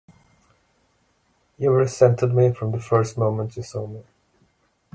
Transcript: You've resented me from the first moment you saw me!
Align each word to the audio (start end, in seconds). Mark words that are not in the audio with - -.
You've 1.59 1.75
resented 1.75 2.33
me 2.33 2.53
from 2.53 2.71
the 2.71 2.79
first 2.79 3.19
moment 3.19 3.55
you 3.55 3.61
saw 3.61 3.85
me! 3.85 4.01